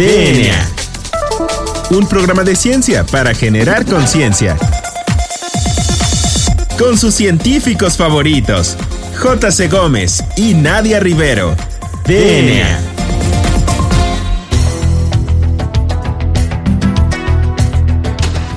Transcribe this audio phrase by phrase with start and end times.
[0.00, 0.66] DNA.
[1.90, 4.56] Un programa de ciencia para generar conciencia.
[6.78, 8.78] Con sus científicos favoritos,
[9.18, 9.68] J.C.
[9.68, 11.54] Gómez y Nadia Rivero.
[12.06, 12.80] DNA.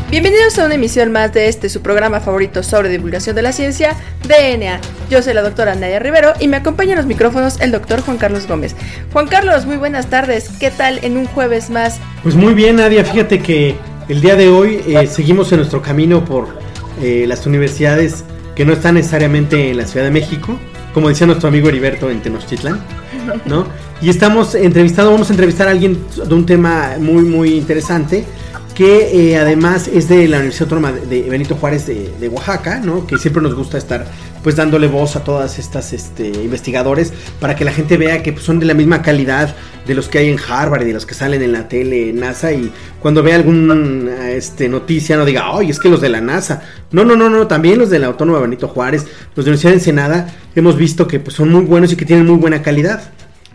[0.10, 3.98] Bienvenidos a una emisión más de este, su programa favorito sobre divulgación de la ciencia,
[4.26, 4.80] DNA.
[5.10, 8.18] Yo soy la doctora Nadia Rivero y me acompaña en los micrófonos el doctor Juan
[8.18, 8.76] Carlos Gómez.
[9.12, 10.50] Juan Carlos, muy buenas tardes.
[10.60, 12.00] ¿Qué tal en un jueves más?
[12.24, 13.04] Pues muy bien, Nadia.
[13.04, 13.76] Fíjate que
[14.08, 16.48] el día de hoy eh, seguimos en nuestro camino por
[17.02, 18.24] eh, las universidades
[18.56, 20.58] que no están necesariamente en la Ciudad de México,
[20.94, 22.80] como decía nuestro amigo Heriberto en Tenochtitlan,
[23.46, 23.68] ¿no?
[24.02, 28.26] Y estamos entrevistando, vamos a entrevistar a alguien de un tema muy, muy interesante
[28.74, 33.06] que eh, además es de la Universidad Autónoma de Benito Juárez de, Oaxaca, ¿no?
[33.06, 34.06] Que siempre nos gusta estar
[34.42, 38.44] pues dándole voz a todas estas este, investigadores para que la gente vea que pues,
[38.44, 39.56] son de la misma calidad
[39.88, 42.52] de los que hay en Harvard y de los que salen en la tele, NASA
[42.52, 46.62] y cuando vea alguna este, noticia no diga, ay, es que los de la NASA.
[46.92, 49.72] No, no, no, no, también los de la Autónoma Benito Juárez, los de la Universidad
[49.72, 53.12] de Ensenada, hemos visto que pues, son muy buenos y que tienen muy buena calidad.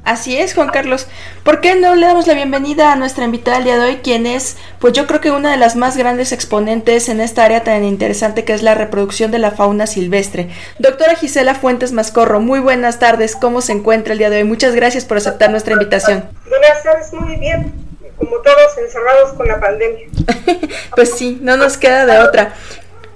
[0.09, 1.07] Así es, Juan Carlos.
[1.45, 4.27] ¿Por qué no le damos la bienvenida a nuestra invitada el día de hoy, quien
[4.27, 7.85] es, pues yo creo que una de las más grandes exponentes en esta área tan
[7.85, 10.49] interesante que es la reproducción de la fauna silvestre?
[10.79, 13.37] Doctora Gisela Fuentes Mascorro, muy buenas tardes.
[13.37, 14.45] ¿Cómo se encuentra el día de hoy?
[14.45, 16.25] Muchas gracias por aceptar nuestra invitación.
[16.49, 17.71] Buenas tardes, muy bien.
[18.17, 20.07] Como todos encerrados con la pandemia.
[20.97, 22.55] pues sí, no nos queda de otra.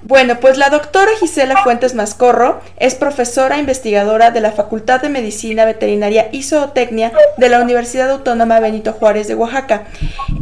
[0.05, 5.65] Bueno, pues la doctora Gisela Fuentes Mascorro es profesora investigadora de la Facultad de Medicina
[5.65, 9.85] Veterinaria y Zootecnia de la Universidad Autónoma Benito Juárez de Oaxaca.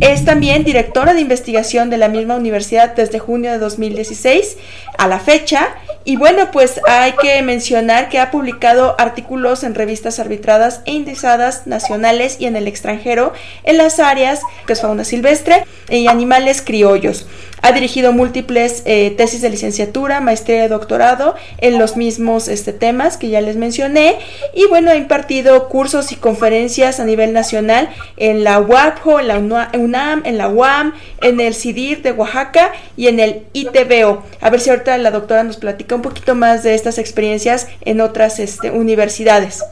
[0.01, 4.57] Es también directora de investigación de la misma universidad desde junio de 2016
[4.97, 5.69] a la fecha.
[6.05, 11.67] Y bueno, pues hay que mencionar que ha publicado artículos en revistas arbitradas e indexadas
[11.67, 17.27] nacionales y en el extranjero en las áreas que es fauna silvestre y animales criollos.
[17.63, 23.17] Ha dirigido múltiples eh, tesis de licenciatura, maestría y doctorado en los mismos este, temas
[23.17, 24.19] que ya les mencioné.
[24.55, 29.39] Y bueno, ha impartido cursos y conferencias a nivel nacional en la UAPJO, en la
[29.39, 34.23] UNAM, en la UAM, en el CIDIR de Oaxaca y en el ITBO.
[34.41, 38.01] A ver si ahorita la doctora nos platica un poquito más de estas experiencias en
[38.01, 39.65] otras este, universidades.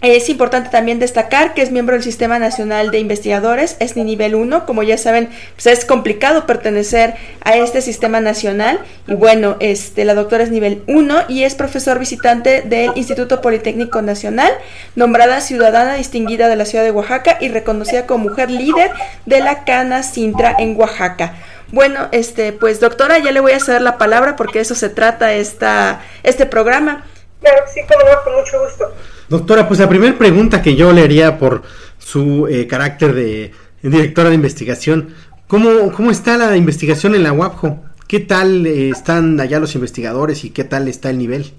[0.00, 4.36] Es importante también destacar que es miembro del Sistema Nacional de Investigadores, es de nivel
[4.36, 8.78] 1, como ya saben, pues es complicado pertenecer a este sistema nacional
[9.08, 14.00] y bueno, este la doctora es nivel 1 y es profesor visitante del Instituto Politécnico
[14.00, 14.52] Nacional,
[14.94, 18.92] nombrada ciudadana distinguida de la ciudad de Oaxaca y reconocida como mujer líder
[19.26, 21.34] de la Cana Sintra en Oaxaca.
[21.72, 25.32] Bueno, este pues doctora, ya le voy a ceder la palabra porque eso se trata
[25.32, 27.04] esta este programa.
[27.40, 28.94] Claro, sí, como no, con mucho gusto.
[29.28, 31.62] Doctora, pues la primera pregunta que yo le haría por
[31.98, 35.14] su eh, carácter de directora de investigación,
[35.46, 37.78] ¿cómo, ¿cómo está la investigación en la UAPJO?
[38.08, 41.52] ¿Qué tal eh, están allá los investigadores y qué tal está el nivel?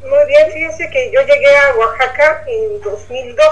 [0.00, 3.46] Muy bien, fíjense que yo llegué a Oaxaca en 2002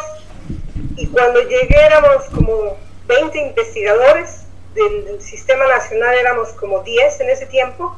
[0.96, 2.76] y cuando llegué éramos como
[3.06, 4.40] 20 investigadores,
[4.74, 7.96] del sistema nacional éramos como 10 en ese tiempo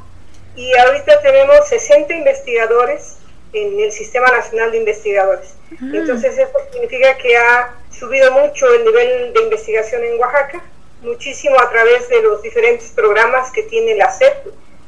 [0.56, 3.16] y ahorita tenemos 60 investigadores
[3.52, 5.54] en el Sistema Nacional de Investigadores.
[5.80, 10.62] Entonces eso significa que ha subido mucho el nivel de investigación en Oaxaca,
[11.02, 14.46] muchísimo a través de los diferentes programas que tiene la SEP,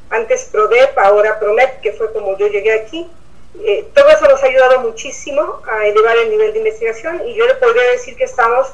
[0.09, 3.07] antes PRODEP, ahora PROMET, que fue como yo llegué aquí.
[3.63, 7.45] Eh, todo eso nos ha ayudado muchísimo a elevar el nivel de investigación y yo
[7.47, 8.67] le podría decir que estamos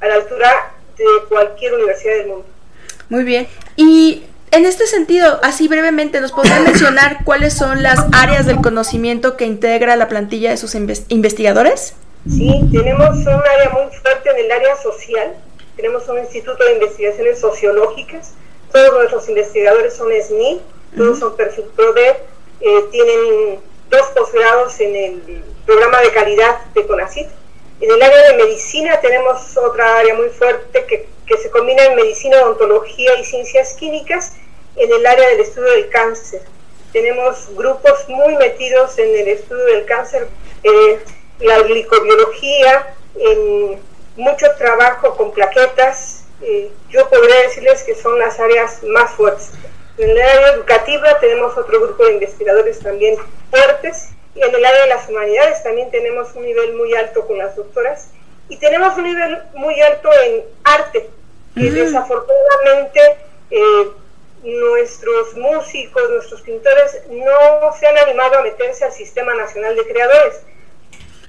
[0.00, 2.46] a la altura de cualquier universidad del mundo.
[3.08, 3.48] Muy bien.
[3.76, 4.24] Y
[4.56, 9.44] en este sentido, así brevemente, ¿nos podría mencionar cuáles son las áreas del conocimiento que
[9.44, 11.94] integra la plantilla de sus investigadores?
[12.26, 15.34] Sí, tenemos un área muy fuerte en el área social.
[15.76, 18.32] Tenemos un instituto de investigaciones sociológicas.
[18.72, 20.60] Todos nuestros investigadores son SNI,
[20.96, 22.16] todos son perfil PRODEP,
[22.60, 27.28] eh, tienen dos posgrados en el programa de calidad de CONACYT.
[27.82, 31.94] En el área de medicina tenemos otra área muy fuerte que, que se combina en
[31.94, 34.32] medicina, odontología y ciencias químicas
[34.76, 36.42] en el área del estudio del cáncer.
[36.92, 40.28] Tenemos grupos muy metidos en el estudio del cáncer,
[40.62, 40.98] eh,
[41.40, 43.80] la glicobiología, en
[44.16, 46.24] mucho trabajo con plaquetas.
[46.42, 49.50] Eh, yo podría decirles que son las áreas más fuertes.
[49.98, 53.16] En el área educativa tenemos otro grupo de investigadores también
[53.50, 57.38] fuertes y en el área de las humanidades también tenemos un nivel muy alto con
[57.38, 58.10] las doctoras
[58.50, 61.08] y tenemos un nivel muy alto en arte,
[61.54, 63.00] que desafortunadamente
[63.50, 63.88] eh,
[64.46, 70.36] nuestros músicos, nuestros pintores no se han animado a meterse al Sistema Nacional de Creadores.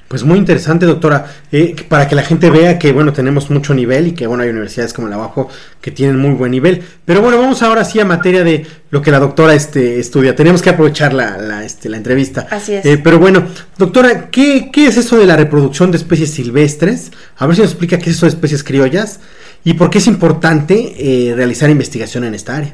[0.08, 4.08] Pues muy interesante, doctora, eh, para que la gente vea que, bueno, tenemos mucho nivel
[4.08, 5.50] y que, bueno, hay universidades como la Bajo
[5.82, 6.82] que tienen muy buen nivel.
[7.04, 10.34] Pero bueno, vamos ahora sí a materia de lo que la doctora este, estudia.
[10.34, 12.48] Tenemos que aprovechar la, la, este, la entrevista.
[12.50, 12.86] Así es.
[12.86, 13.48] Eh, pero bueno,
[13.78, 17.12] doctora, ¿qué, ¿qué es eso de la reproducción de especies silvestres?
[17.36, 19.20] A ver si nos explica qué es eso de especies criollas
[19.66, 22.74] y por qué es importante eh, realizar investigación en esta área.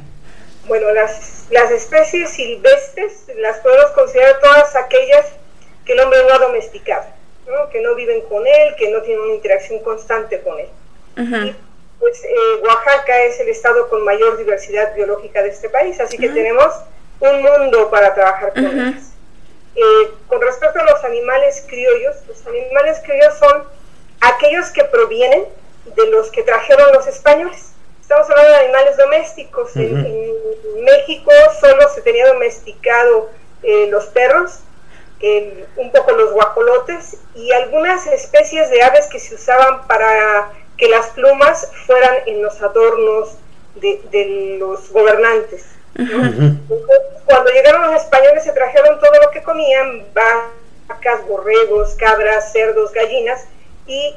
[0.68, 5.27] Bueno, las, las especies silvestres las podemos considerar todas aquellas
[5.86, 7.06] que el hombre no ha domesticado
[7.71, 10.69] que no viven con él, que no tienen una interacción constante con él.
[11.18, 11.56] y,
[12.00, 16.30] pues eh, Oaxaca es el estado con mayor diversidad biológica de este país, así que
[16.30, 16.74] tenemos
[17.19, 19.04] un mundo para trabajar con ellos.
[19.75, 23.63] Eh, con respecto a los animales criollos, los animales criollos son
[24.21, 25.45] aquellos que provienen
[25.95, 27.72] de los que trajeron los españoles.
[28.13, 29.75] Estamos hablando de animales domésticos.
[29.75, 33.31] en, México solo se tenía domesticado
[33.63, 34.60] eh, los perros,
[35.77, 41.07] un poco los guajolotes y algunas especies de aves que se usaban para que las
[41.07, 43.38] plumas fueran en los adornos
[43.77, 45.65] de, los gobernantes.
[47.25, 53.48] cuando llegaron los españoles se trajeron todo lo que comían, vacas, borregos, cabras, cerdos, gallinas,
[53.88, 54.15] y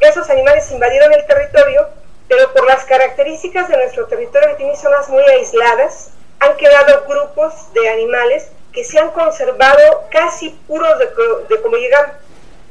[0.00, 1.88] esos animales invadieron el territorio,
[2.28, 6.10] pero por las características de nuestro territorio que tiene zonas muy aisladas,
[6.40, 11.08] han quedado grupos de animales que se han conservado casi puros de,
[11.48, 12.12] de como llegaron.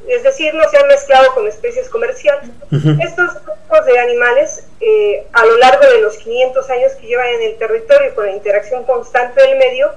[0.06, 2.48] Es decir, no se han mezclado con especies comerciales.
[2.70, 7.42] Estos grupos de animales, eh, a lo largo de los 500 años que llevan en
[7.42, 9.90] el territorio con la interacción constante del medio,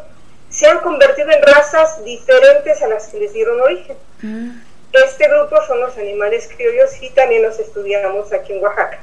[0.50, 3.96] se han convertido en razas diferentes a las que les dieron origen.
[4.22, 4.62] Ah.
[5.06, 9.00] Este grupo son los animales criollos y también los estudiamos aquí en Oaxaca.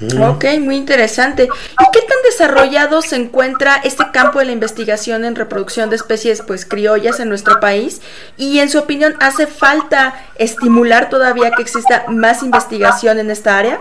[0.00, 1.44] Ok, muy interesante.
[1.44, 6.42] ¿Y qué tan desarrollado se encuentra este campo de la investigación en reproducción de especies
[6.42, 8.02] pues criollas en nuestro país?
[8.36, 13.80] Y en su opinión, ¿hace falta estimular todavía que exista más investigación en esta área?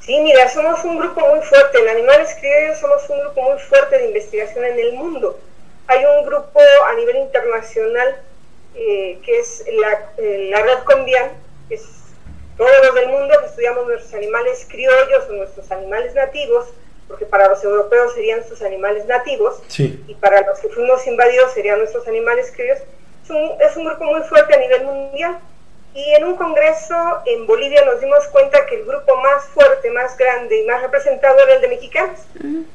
[0.00, 1.78] Sí, mira, somos un grupo muy fuerte.
[1.78, 5.40] En Animales Criollos somos un grupo muy fuerte de investigación en el mundo.
[5.86, 8.16] Hay un grupo a nivel internacional
[8.74, 11.30] eh, que es la, eh, la Red Convian,
[11.68, 11.82] que es
[12.56, 16.66] todos los del mundo que estudiamos nuestros animales criollos o nuestros animales nativos,
[17.08, 21.78] porque para los europeos serían sus animales nativos, y para los que fuimos invadidos serían
[21.78, 22.78] nuestros animales criollos,
[23.24, 25.38] es un, es un grupo muy fuerte a nivel mundial.
[25.94, 30.16] Y en un congreso en Bolivia nos dimos cuenta que el grupo más fuerte, más
[30.16, 32.18] grande y más representado era el de mexicanos.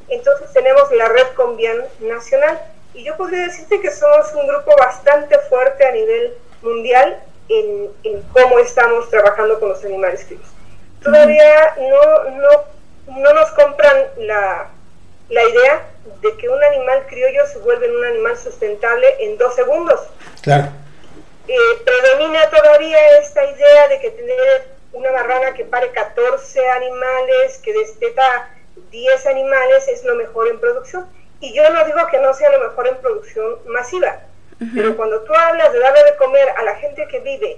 [0.08, 2.62] Entonces tenemos la red Convian nacional.
[2.94, 7.90] Y yo podría decirte que somos un grupo bastante fuerte a nivel mundial en,
[8.32, 10.48] cómo estamos trabajando con los animales críos.
[11.04, 14.70] Todavía no, no, no nos compran la,
[15.30, 15.88] la idea
[16.22, 20.02] de que un animal criollo se vuelve un animal sustentable en dos segundos.
[20.42, 20.70] Claro.
[21.48, 27.74] Eh, predomina todavía esta idea de que tener una marrana que pare 14 animales, que
[27.74, 28.50] desteta
[28.92, 31.08] 10 animales es lo mejor en producción.
[31.40, 34.20] Y yo no digo que no sea lo mejor en producción masiva,
[34.74, 37.58] pero cuando tú hablas de darle de comer a la gente que vive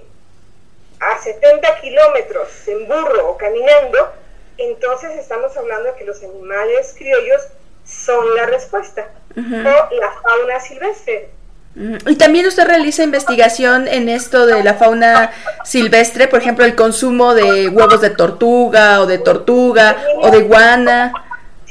[1.00, 4.12] a 70 kilómetros en burro o caminando,
[4.56, 7.42] entonces estamos hablando de que los animales criollos
[7.84, 11.30] son la respuesta, o la fauna silvestre.
[11.74, 15.32] Y también usted realiza investigación en esto de la fauna
[15.64, 21.12] silvestre, por ejemplo, el consumo de huevos de tortuga o de tortuga o de guana.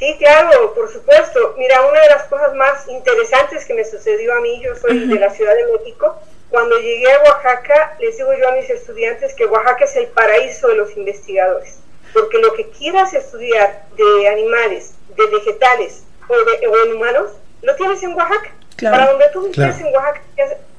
[0.02, 1.54] Sí, claro, por supuesto.
[1.56, 5.14] Mira, una de las cosas más interesantes que me sucedió a mí, yo soy de
[5.14, 6.16] la Ciudad de México,
[6.50, 10.66] cuando llegué a Oaxaca, les digo yo a mis estudiantes que Oaxaca es el paraíso
[10.66, 11.78] de los investigadores,
[12.12, 17.30] porque lo que quieras estudiar de animales, de vegetales o, de, en humanos,
[17.62, 18.50] lo tienes en Oaxaca.
[18.80, 19.72] Para donde tú claro.
[19.72, 20.22] en Oaxaca,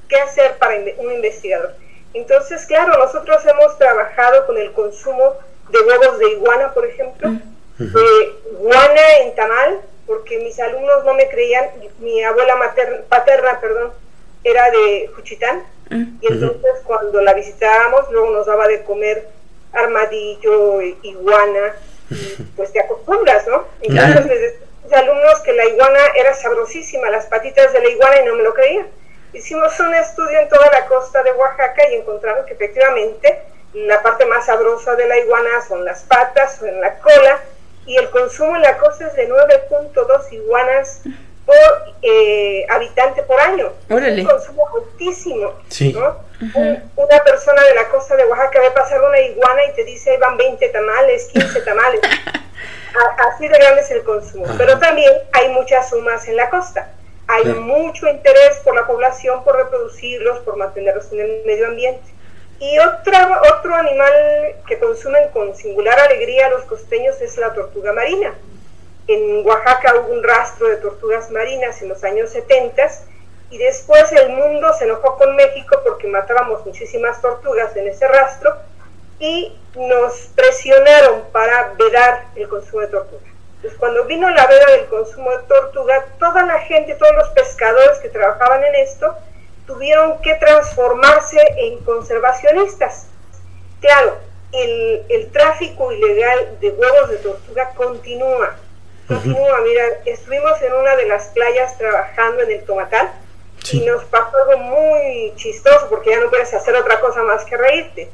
[0.10, 1.76] ¿qué hacer para un investigador?
[2.14, 5.36] Entonces, claro, nosotros hemos trabajado con el consumo
[5.70, 7.32] de huevos de iguana, por ejemplo,
[7.78, 13.94] de guana en tamal, porque mis alumnos no me creían, mi abuela materna, paterna, perdón,
[14.44, 15.64] era de Juchitán,
[16.22, 19.28] y entonces cuando la visitábamos, luego nos daba de comer
[19.72, 21.76] armadillo, iguana,
[22.10, 23.66] y pues te acostumbras, ¿no?
[23.82, 27.90] Entonces les decía a mis alumnos que la iguana era sabrosísima, las patitas de la
[27.90, 28.88] iguana, y no me lo creían.
[29.34, 33.40] Hicimos un estudio en toda la costa de Oaxaca y encontraron que efectivamente
[33.74, 37.42] la parte más sabrosa de la iguana son las patas o en la cola,
[37.86, 41.02] y el consumo en la costa es de 9.2 iguanas
[41.46, 41.56] por
[42.02, 43.72] eh, habitante por año.
[43.90, 45.54] Un consumo altísimo.
[46.96, 50.38] una persona de la costa de Oaxaca ve pasar una iguana y te dice van
[50.38, 52.02] 20 tamales, 15 tamales.
[53.28, 54.46] Así de grande es el consumo.
[54.58, 56.94] Pero también hay muchas sumas en la costa.
[57.28, 62.13] Hay mucho interés por la población por reproducirlos, por mantenerlos en el medio ambiente.
[62.64, 63.12] Y otro,
[63.58, 64.14] otro animal
[64.66, 68.34] que consumen con singular alegría los costeños es la tortuga marina.
[69.06, 72.88] En Oaxaca hubo un rastro de tortugas marinas en los años 70
[73.50, 78.56] y después el mundo se enojó con México porque matábamos muchísimas tortugas en ese rastro
[79.20, 83.30] y nos presionaron para vedar el consumo de tortuga.
[83.58, 88.00] Entonces, cuando vino la veda del consumo de tortuga, toda la gente, todos los pescadores
[88.00, 89.18] que trabajaban en esto,
[89.66, 93.08] tuvieron que transformarse en conservacionistas.
[93.80, 94.18] Claro,
[94.52, 98.56] el, el tráfico ilegal de huevos de tortuga continúa.
[99.08, 103.12] Continúa, mira, estuvimos en una de las playas trabajando en el Tomatal
[103.72, 107.58] y nos pasó algo muy chistoso porque ya no puedes hacer otra cosa más que
[107.58, 108.10] reírte.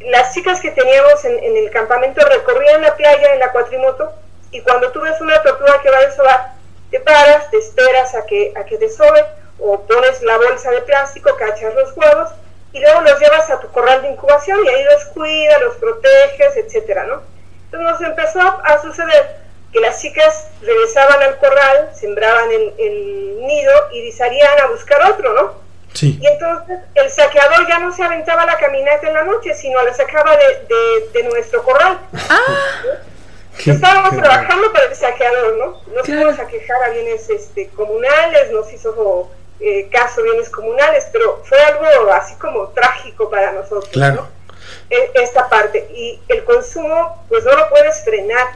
[0.00, 4.12] Las chicas que teníamos en, en el campamento recorrían la playa en la cuatrimoto
[4.50, 6.52] y cuando tú ves una tortuga que va a desovar,
[6.90, 9.24] te paras, te esperas a que, a que desove
[9.62, 12.30] o pones la bolsa de plástico, cachas los huevos
[12.72, 16.56] y luego los llevas a tu corral de incubación y ahí los cuidas, los proteges,
[16.56, 17.22] etcétera, ¿no?
[17.66, 19.36] Entonces nos empezó a suceder
[19.72, 25.32] que las chicas regresaban al corral, sembraban el, el nido y salían a buscar otro,
[25.32, 25.54] ¿no?
[25.94, 26.18] Sí.
[26.20, 29.92] Y entonces el saqueador ya no se aventaba la caminata en la noche, sino la
[29.92, 31.98] sacaba de, de, de nuestro corral.
[32.28, 32.38] Ah,
[33.58, 35.66] Estábamos trabajando para el saqueador, ¿no?
[35.94, 36.22] Nos Claro.
[36.22, 38.94] fuimos a quejar a bienes este, comunales, nos hizo
[39.60, 44.22] eh, caso bienes comunales, pero fue algo así como trágico para nosotros, Claro.
[44.22, 44.28] ¿no?
[44.90, 45.88] E- Esta parte.
[45.92, 48.46] Y el consumo, pues no lo puedes frenar.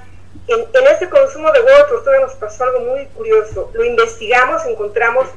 [0.49, 3.71] En, en este consumo de huevo de tortuga nos pasó algo muy curioso.
[3.75, 5.29] Lo investigamos, encontramos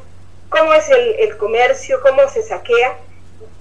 [0.50, 2.98] cómo es el, el comercio, cómo se saquea.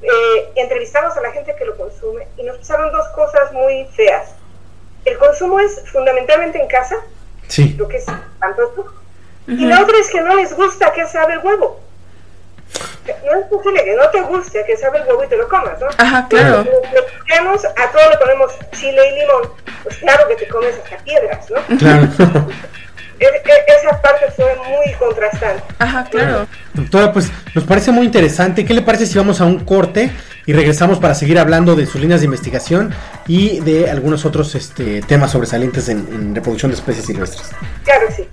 [0.03, 4.31] Eh, entrevistamos a la gente que lo consume y nos pasaron dos cosas muy feas.
[5.05, 6.97] El consumo es fundamentalmente en casa,
[7.49, 7.75] Sí.
[7.79, 8.87] lo que es espantoso.
[9.47, 11.81] Y la otra es que no les gusta que sabe el huevo.
[13.25, 15.81] No es posible que no te guste que sabe el huevo y te lo comas,
[15.81, 15.87] ¿no?
[15.99, 16.65] Ajá, claro.
[17.29, 19.51] Ponemos, a todo le ponemos chile y limón,
[19.83, 21.79] pues claro que te comes hasta piedras, ¿no?
[21.79, 22.09] Claro.
[23.19, 25.63] Esa parte fue muy contrastante.
[25.79, 26.47] Ajá, claro.
[26.75, 28.65] Doctora, pues nos parece muy interesante.
[28.65, 30.11] ¿Qué le parece si vamos a un corte
[30.45, 32.95] y regresamos para seguir hablando de sus líneas de investigación
[33.27, 37.51] y de algunos otros este, temas sobresalientes en, en reproducción de especies silvestres?
[37.85, 38.29] Claro, sí.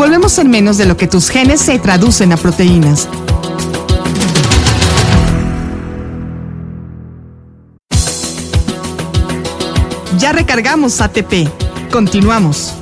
[0.00, 3.06] Volvemos en menos de lo que tus genes se traducen a proteínas.
[10.16, 11.46] Ya recargamos ATP.
[11.92, 12.72] Continuamos.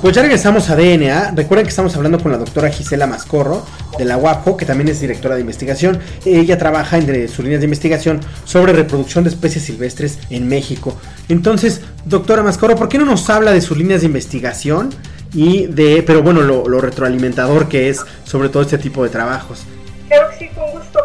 [0.00, 1.32] Pues ya regresamos a DNA.
[1.32, 3.66] Recuerden que estamos hablando con la doctora Gisela Mascorro
[4.00, 6.00] de la UAPO, que también es directora de investigación.
[6.24, 10.98] Ella trabaja entre sus líneas de investigación sobre reproducción de especies silvestres en México.
[11.28, 14.88] Entonces, doctora Mascorro, ¿por qué no nos habla de sus líneas de investigación
[15.34, 19.64] y de, pero bueno, lo, lo retroalimentador que es sobre todo este tipo de trabajos?
[20.08, 20.98] Claro que sí, con gusto.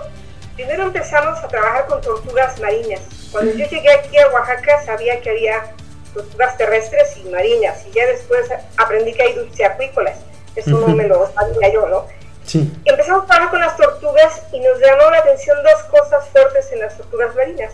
[0.56, 3.02] Primero empezamos a trabajar con tortugas marinas.
[3.30, 5.76] Cuando yo llegué aquí a Oaxaca sabía que había
[6.14, 8.48] tortugas terrestres y marinas y ya después
[8.78, 10.18] aprendí que hay dulceacuícolas.
[10.56, 12.06] Eso no me lo sabía yo, ¿no?
[12.46, 12.72] Sí.
[12.86, 16.80] Empezamos a trabajar con las tortugas y nos llamó la atención dos cosas fuertes en
[16.80, 17.74] las tortugas marinas.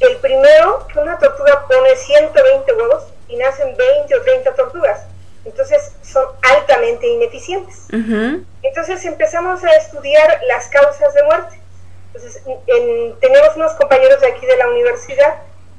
[0.00, 5.02] El primero, que una tortuga pone 120 huevos y nacen 20 o 30 tortugas.
[5.44, 7.86] Entonces son altamente ineficientes.
[7.92, 8.44] Ujú.
[8.62, 11.60] Entonces empezamos a estudiar las causas de muerte.
[12.14, 15.34] Entonces en- tenemos unos compañeros de aquí de la universidad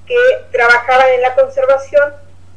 [0.06, 0.18] que
[0.52, 2.14] trabajaban en la conservación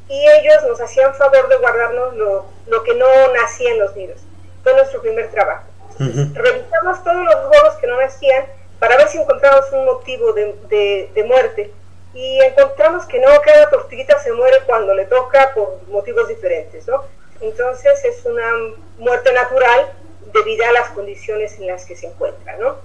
[0.08, 4.20] y ellos nos hacían favor de guardarnos lo, lo que no nacía en los nidos.
[4.64, 5.62] Fue nuestro primer trabajo.
[5.98, 6.34] Entonces, Ujú.
[6.42, 8.44] revisamos todos los huevos que no nacían
[8.78, 11.72] para ver si encontramos un motivo de, de- de muerte.
[12.14, 17.04] Y encontramos que no, cada tortuguita se muere cuando le toca por motivos diferentes, ¿no?
[17.42, 18.50] Entonces es una
[18.98, 19.92] muerte natural
[20.32, 22.76] debido a las condiciones en las que se encuentra, ¿no?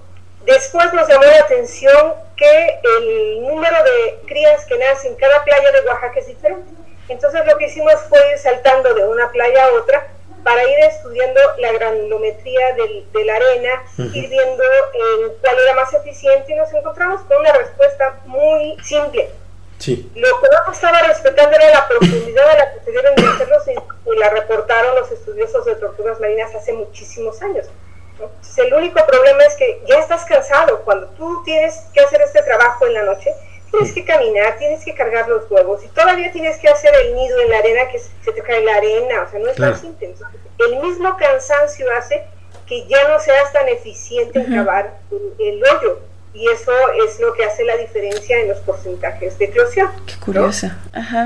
[0.44, 5.70] Después nos llamó la atención que el número de crías que nacen en cada playa
[5.72, 6.70] de Oaxaca es diferente.
[7.08, 10.08] Entonces lo que hicimos fue ir saltando de una playa a otra
[10.44, 15.92] para ir estudiando la granulometría del- de la arena, ir viendo eh, cuál era más
[15.94, 19.30] eficiente y nos encontramos con una respuesta muy simple.
[19.78, 20.10] Sí.
[20.14, 24.18] Lo que no estaba respetando era la profundidad a la que se hacer los y
[24.18, 27.66] la reportaron los estudiosos de tortugas marinas hace muchísimos años.
[28.12, 30.82] Entonces, el único problema es que ya estás cansado.
[30.84, 33.34] Cuando tú tienes que hacer este trabajo en la noche,
[33.84, 37.40] tienes que caminar, tienes que cargar los huevos y todavía tienes que hacer el nido
[37.40, 39.22] en la arena que se te cae la arena.
[39.22, 39.76] O sea, no es Claro.
[39.76, 39.96] tan.
[40.00, 40.26] Entonces,
[40.58, 42.24] el mismo cansancio hace
[42.66, 45.98] que ya no seas tan eficiente en cavar el, el hoyo.
[46.34, 46.72] y eso
[47.06, 49.90] es lo que hace la diferencia en los porcentajes de eclosión.
[50.06, 50.78] Qué curiosa.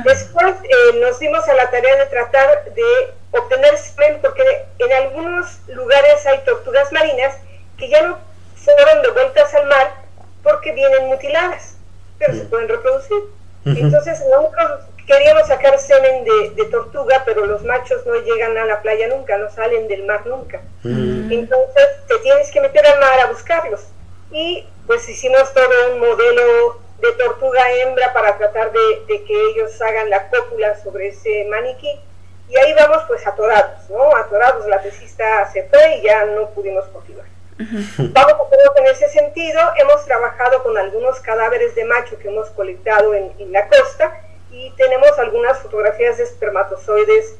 [0.04, 2.82] Después eh, nos dimos a la tarea de tratar de
[3.30, 4.42] obtener semen porque
[4.80, 7.36] en algunos lugares hay tortugas marinas
[7.78, 8.18] que ya no
[8.56, 9.94] fueron devueltas al mar
[10.42, 11.75] porque vienen mutiladas,
[12.18, 13.22] pero se pueden reproducir.
[13.64, 19.08] Entonces nosotros queríamos sacar semen de, tortuga, pero los machos no llegan a la playa
[19.08, 20.60] nunca, no salen del mar nunca.
[20.84, 23.88] Entonces te tienes que meter al mar a buscarlos.
[24.30, 30.10] Y pues hicimos todo un modelo de tortuga hembra para tratar de, que ellos hagan
[30.10, 32.00] la cópula sobre ese maniquí.
[32.48, 34.14] Y ahí vamos pues atorados, ¿no?
[34.14, 37.26] Atorados, la tesista se fue y ya no pudimos continuar.
[37.58, 39.60] Vamos a hacerlo en ese sentido.
[39.76, 44.20] Hemos trabajado con algunos cadáveres de macho que hemos colectado en, la costa
[44.50, 47.36] y tenemos algunas fotografías de espermatozoides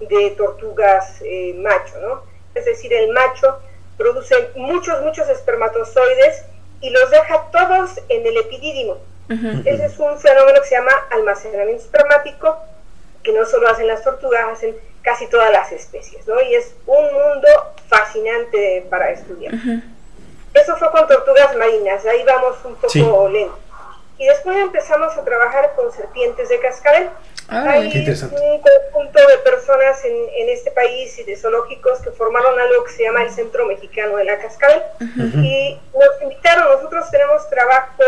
[0.00, 2.22] de tortugas eh, macho, ¿no?
[2.54, 3.60] Es decir, el macho
[3.98, 6.44] produce muchos, muchos espermatozoides
[6.80, 8.96] y los deja todos en el epidídimo.
[9.28, 12.56] Ese es un fenómeno que se llama almacenamiento espermático,
[13.22, 16.40] que no solo hacen las tortugas, hacen casi todas las especies, ¿no?
[16.40, 17.48] Y es un mundo
[17.88, 19.54] fascinante para estudiar.
[20.54, 23.58] Eso fue con tortugas marinas, ahí vamos un poco lento.
[24.18, 27.08] Y después empezamos a trabajar con serpientes de cascabel.
[27.48, 32.60] Ah, Hay un conjunto de personas en, en, este país y de zoológicos que formaron
[32.60, 34.82] algo que se llama el Centro Mexicano de la Cascabel.
[35.42, 38.02] Y nos invitaron, nosotros tenemos trabajo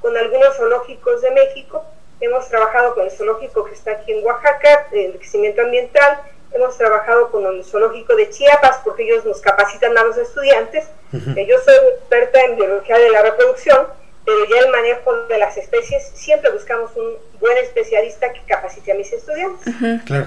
[0.00, 1.84] con algunos zoológicos de México,
[2.20, 6.20] hemos trabajado con el zoológico que está aquí en Oaxaca, el crecimiento ambiental,
[6.52, 10.86] hemos trabajado con el zoológico de Chiapas porque ellos nos capacitan a los estudiantes.
[11.12, 13.86] Yo soy experta en biología de la reproducción
[14.26, 18.96] pero ya el manejo de las especies, siempre buscamos un buen especialista que capacite a
[18.96, 19.72] mis estudiantes.
[20.04, 20.26] claro.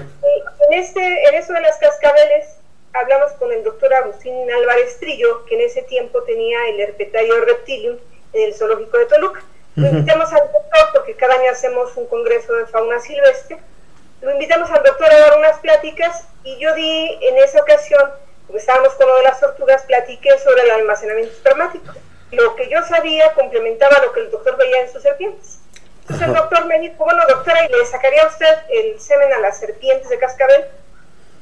[0.70, 2.48] En, este, en eso de las cascabeles,
[2.94, 7.98] hablamos con el doctor Agustín Álvarez Trillo, que en ese tiempo tenía el herpetario reptilium
[8.32, 9.42] en el zoológico de Toluca.
[9.76, 13.58] Lo invitamos al doctor porque cada año hacemos un congreso de fauna silvestre.
[14.22, 18.10] Lo invitamos al doctor a dar unas pláticas y yo di en esa ocasión,
[18.46, 21.92] porque estábamos con lo de las tortugas, platiqué sobre el almacenamiento espermático
[22.32, 25.58] lo que yo sabía complementaba lo que el doctor veía en sus serpientes.
[26.02, 29.38] Entonces el doctor me dijo, bueno doctora, ¿y le sacaría a usted el semen a
[29.38, 30.64] las serpientes de cascabel?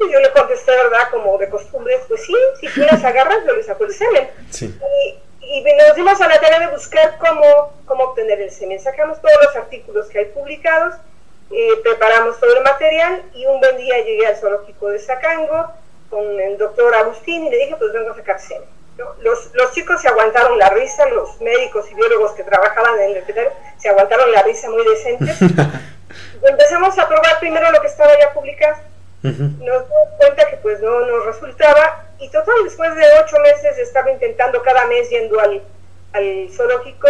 [0.01, 1.11] Y yo le contesté, ¿verdad?
[1.11, 4.31] Como de costumbre, pues sí, si tú las agarras, yo le saco el semen.
[5.41, 8.79] Y, nos dimos a la tarea de buscar cómo, cómo obtener el semen.
[8.79, 10.95] Sacamos todos los artículos que hay publicados,
[11.51, 15.73] eh, preparamos todo el material y un buen día llegué al zoológico de Sacango
[16.11, 18.69] con el doctor Agustín y le dije, pues vengo a sacar semen.
[19.21, 23.19] Los, los, chicos se aguantaron la risa, los médicos y biólogos que trabajaban en el
[23.19, 25.41] hospital se aguantaron la risa muy decentes.
[26.43, 28.77] Empezamos a probar primero lo que estaba ya publicado.
[29.23, 34.11] Nos dimos cuenta que pues no nos resultaba y total después de ocho meses estaba
[34.11, 35.63] intentando cada mes yendo al,
[36.13, 37.09] al zoológico,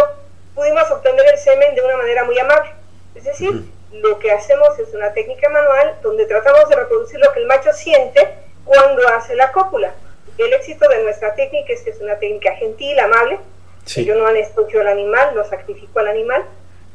[0.55, 2.71] pudimos obtener el semen de una manera muy amable.
[3.15, 7.39] Es decir, lo que hacemos es una técnica manual donde tratamos de reproducir lo que
[7.39, 8.27] el macho siente
[8.65, 9.93] cuando hace la cópula.
[10.37, 13.39] El éxito de nuestra técnica es que es una técnica gentil, amable.
[13.85, 16.45] Yo no anestesio al animal, no sacrifico al animal.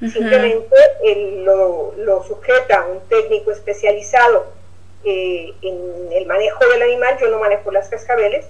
[0.01, 0.77] Simplemente
[1.45, 4.53] lo, lo, sujeta un técnico especializado
[5.05, 7.19] eh, en el manejo del animal.
[7.21, 8.47] Yo no manejo las cascabeles.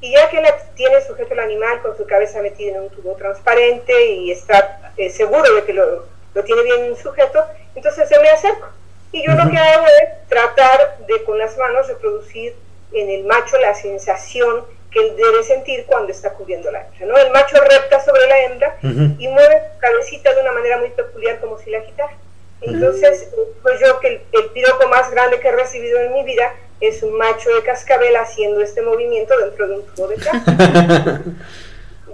[0.00, 0.42] Y ya que
[0.74, 5.08] tiene sujeto el animal con su cabeza metida en un tubo transparente y está eh,
[5.08, 6.04] seguro de que lo,
[6.36, 7.44] lo, tiene bien sujeto,
[7.74, 8.68] entonces yo me acerco.
[9.12, 12.54] Y yo lo que hago es tratar de con las manos reproducir
[12.92, 17.06] en el macho la sensación que él debe sentir cuando está cubriendo la hembra.
[17.06, 17.16] ¿no?
[17.16, 21.40] El macho repta sobre la hembra y mueve su cabecita de una manera muy peculiar
[21.40, 22.12] como si la agitara.
[22.60, 23.28] Entonces,
[23.62, 27.02] pues yo que el, el, piropo más grande que he recibido en mi vida es
[27.02, 31.30] un macho de cascabel haciendo este movimiento dentro de un tubo de plástico.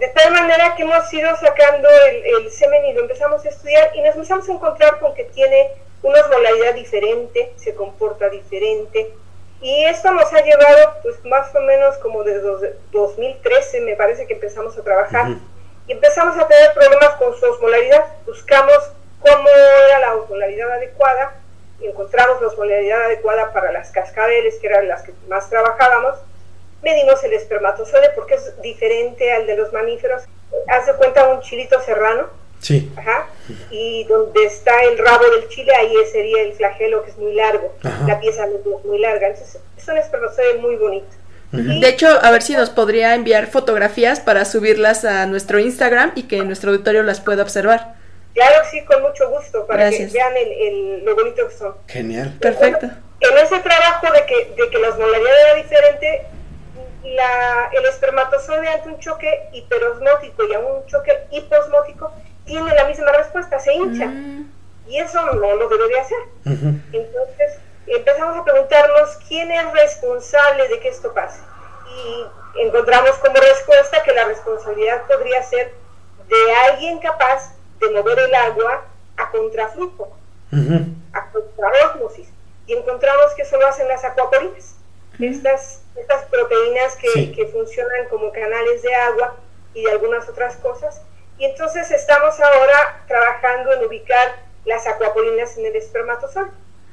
[0.03, 3.93] De tal manera que hemos ido sacando el, el, semen y lo empezamos a estudiar
[3.95, 5.71] y nos empezamos a encontrar con que tiene
[6.03, 9.13] una osmolaridad diferente, se comporta diferente,
[9.61, 14.35] y esto nos ha llevado, pues más o menos como desde 2013, me parece que
[14.35, 15.37] empezamos a trabajar.
[15.87, 18.07] Y empezamos a tener problemas con su osmolaridad.
[18.27, 19.49] Buscamos cómo
[19.87, 21.35] era la osmolaridad adecuada
[21.81, 26.19] y encontramos la osmolaridad adecuada para las cascabeles, que eran las que más trabajábamos.
[26.83, 30.23] Medimos el espermatozoide porque es diferente al de los mamíferos.
[30.69, 32.91] Hace cuenta un chilito serrano Sí.
[32.97, 33.27] Ajá.
[33.71, 37.75] Y donde está el rabo del chile, ahí sería el flagelo, que es muy largo.
[38.07, 39.27] La pieza es muy larga.
[39.27, 41.09] Entonces, es un espermatozoide muy bonito.
[41.51, 46.23] De hecho, a ver si nos podría enviar fotografías para subirlas a nuestro Instagram y
[46.23, 47.95] que nuestro auditorio las pueda observar.
[48.33, 51.75] Claro, sí, con mucho gusto, para que vean el, lo bonito que son.
[51.89, 52.39] Genial.
[52.41, 52.87] Perfecto.
[52.87, 56.27] en ese trabajo de que, de que la osmolaridad era diferente,
[57.05, 62.13] la, el espermatozoide ante un choque hiperosmótico y a un choque hiposmótico
[62.45, 64.07] tiene la misma respuesta, se hincha.
[64.07, 64.51] Mm.
[64.89, 66.19] Y eso no lo debe de hacer.
[66.45, 71.41] Entonces empezamos a preguntarnos quién es responsable de que esto pase.
[71.89, 75.73] Y encontramos como respuesta que la responsabilidad podría ser
[76.29, 78.85] de alguien capaz de mover el agua
[79.17, 80.17] a contraflujo,
[81.13, 82.29] a contraosmosis.
[82.67, 84.77] Y encontramos que eso lo hacen las acuaporinas.
[85.21, 87.33] Estas, estas proteínas que, Sí.
[87.33, 89.37] que funcionan como canales de agua
[89.75, 91.03] y de algunas otras cosas.
[91.39, 96.51] Y entonces estamos ahora trabajando en ubicar las acuaporinas en el espermatozoide.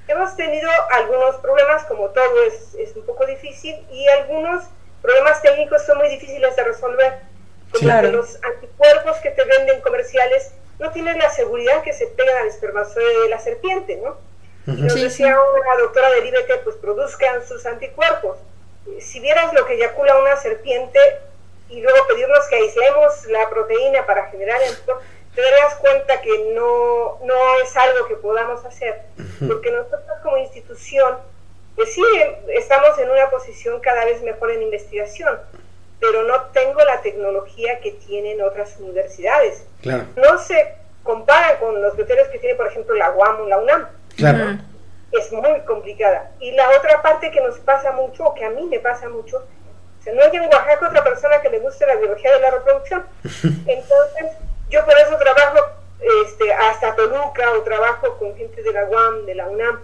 [0.08, 4.66] Hemos tenido algunos problemas, como todo es, es un poco difícil, y algunos
[5.02, 7.20] problemas técnicos son muy difíciles de resolver.
[7.72, 8.08] Como Claro.
[8.10, 12.48] que los anticuerpos que te venden comerciales no tienen la seguridad que se pegan al
[12.48, 14.18] espermatozoide de la serpiente, ¿no?
[14.66, 18.38] Nos Sí, decía una doctora del IBT, pues produzcan sus anticuerpos.
[19.00, 21.00] Si vieras lo que eyacula una serpiente
[21.70, 25.04] y luego pedirnos que aislemos la proteína para generar anticuerpos,
[25.36, 29.02] te darías cuenta que no, no es algo que podamos hacer,
[29.48, 31.18] porque nosotros como institución,
[31.76, 32.04] pues sí,
[32.50, 35.40] estamos en una posición cada vez mejor en investigación,
[36.00, 39.66] pero no tengo la tecnología que tienen otras universidades.
[39.82, 43.60] Claro, No se comparan con los criterios que tiene, por ejemplo, la UAM o la
[43.60, 43.88] UNAM
[44.20, 44.58] claro.
[45.12, 46.32] es muy complicada.
[46.40, 49.38] Y la otra parte que nos pasa mucho, o que a mí me pasa mucho,
[49.38, 52.52] o sea, no hay en Oaxaca otra persona que le guste la biología de la
[52.52, 53.06] reproducción.
[53.44, 54.26] Entonces,
[54.70, 55.66] yo por eso trabajo
[56.26, 59.80] este, hasta Toluca o trabajo con gente de la UAM, de la UNAM,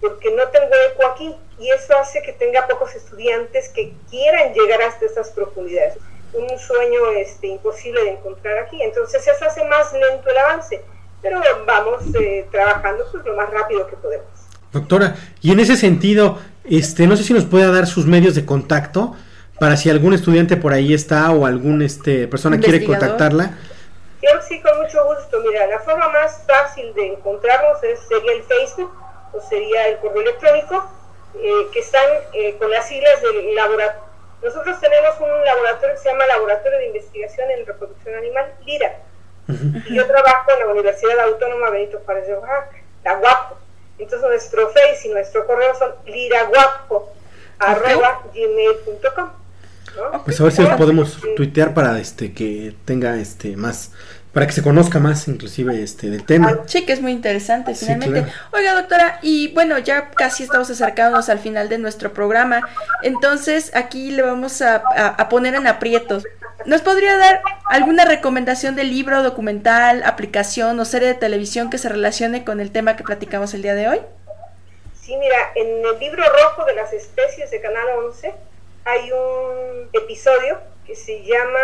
[0.00, 4.82] porque no tengo eco aquí y eso hace que tenga pocos estudiantes que quieran llegar
[4.82, 5.96] hasta estas profundidades.
[6.32, 8.82] Un sueño este, imposible de encontrar aquí.
[8.82, 10.84] Entonces, eso hace más lento el avance,
[11.22, 14.26] pero vamos eh, trabajando pues, lo más rápido que podemos.
[14.72, 18.44] Doctora, y en ese sentido, este, no sé si nos pueda dar sus medios de
[18.44, 19.14] contacto
[19.58, 23.56] para si algún estudiante por ahí está o algún este persona quiere contactarla.
[24.22, 25.40] Yo sí, con mucho gusto.
[25.40, 28.92] Mira, la forma más fácil de encontrarnos es, sería el Facebook
[29.32, 30.90] o sería el correo electrónico,
[31.36, 34.06] eh, que están eh, con las siglas del laboratorio.
[34.42, 39.05] Nosotros tenemos un laboratorio que se llama Laboratorio de Investigación en Reproducción Animal, LIRA.
[39.48, 43.58] Y yo trabajo en la Universidad Autónoma Benito Juárez de Oaxaca, la UAPO.
[43.98, 47.12] Entonces nuestro Face y nuestro correo son liraguapo,
[47.58, 49.30] arroba gmail.com.
[50.12, 50.24] ¿no?
[50.24, 53.92] Pues a ver si los podemos tuitear para este que tenga este más
[54.34, 56.58] para que se conozca más inclusive este del tema.
[56.66, 58.20] Sí, que es muy interesante, Sí, finalmente.
[58.24, 58.38] claro.
[58.52, 62.60] Oiga, doctora, y bueno, ya casi estamos acercándonos al final de nuestro programa.
[63.02, 66.24] Entonces, aquí le vamos a, a- a poner en aprietos.
[66.64, 71.88] ¿Nos podría dar alguna recomendación de libro, documental, aplicación o serie de televisión que se
[71.88, 74.00] relacione con el tema que platicamos el día de hoy?
[75.00, 78.34] Sí, mira, en el libro rojo de las especies de Canal 11
[78.84, 81.60] hay un episodio que se llama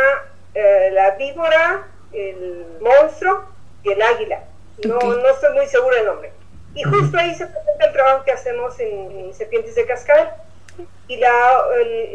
[0.55, 3.45] eh, La víbora, el monstruo
[3.83, 4.45] y el águila.
[4.85, 5.05] No, Ok.
[5.05, 6.33] no estoy muy segura del nombre.
[6.75, 10.29] Y justo ahí se presenta el trabajo que hacemos en, en Serpientes de Cascabel.
[11.09, 11.67] Y la,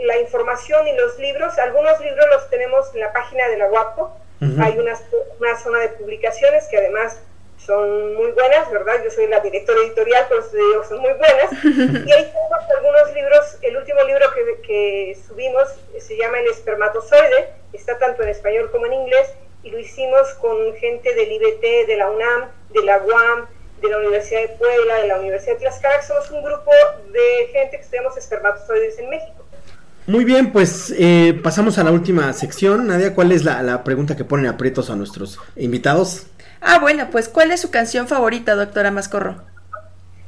[0.06, 4.17] la información y los libros, algunos libros los tenemos en la página de la UAPO.
[4.41, 4.62] Ujú.
[4.62, 4.98] Hay una,
[5.39, 7.20] una zona de publicaciones que además
[7.58, 9.04] son muy buenas, ¿verdad?
[9.04, 11.52] Yo soy la directora editorial, te digo, son muy buenas.
[11.63, 15.67] Y ahí tenemos algunos libros, el último libro que, que subimos
[16.00, 20.74] se llama El espermatozoide, está tanto en español como en inglés, y lo hicimos con
[20.76, 23.48] gente del IBT, de la UNAM, de la UAM,
[23.82, 26.72] de la Universidad de Puebla, de la Universidad de Tlaxcala, que somos un grupo
[27.12, 29.46] de gente que estudiamos espermatozoides en México.
[30.08, 32.88] Muy bien, pues eh, pasamos a la última sección.
[32.88, 36.28] Nadia, ¿cuál es la, la pregunta que ponen aprietos a nuestros invitados?
[36.62, 39.36] Ah, bueno, pues ¿cuál es su canción favorita, doctora Mascorro?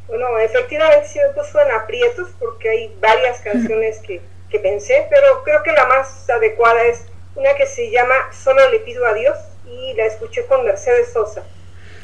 [0.08, 5.44] Bueno, efectivamente sí me puso en aprietos porque hay varias canciones que, que pensé, pero
[5.44, 9.38] creo que la más adecuada es una que se llama Solo le pido a Dios
[9.66, 11.44] y la escuché con Mercedes Sosa.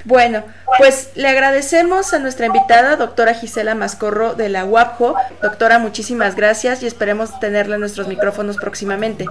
[0.05, 0.43] Bueno,
[0.77, 5.15] pues le agradecemos a nuestra invitada, doctora Gisela Mascorro de la UAPJO.
[5.41, 9.25] Doctora, muchísimas gracias y esperemos tenerla en nuestros micrófonos próximamente.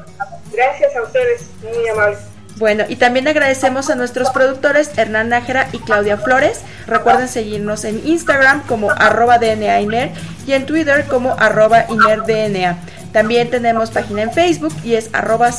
[0.52, 2.18] Gracias a ustedes, muy amables.
[2.56, 6.60] Bueno, y también agradecemos a nuestros productores Hernán Nájera y Claudia Flores.
[6.86, 10.10] Recuerden seguirnos en Instagram como arroba DNA Iner
[10.46, 12.78] y en Twitter como arroba InerDNA.
[13.12, 15.50] También tenemos página en Facebook y es arroba.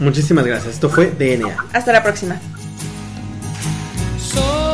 [0.00, 0.74] Muchísimas gracias.
[0.74, 1.56] Esto fue DNA.
[1.72, 2.40] Hasta la próxima.
[4.34, 4.73] Solo